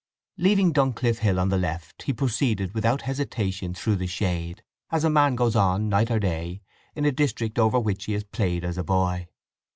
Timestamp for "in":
6.95-7.05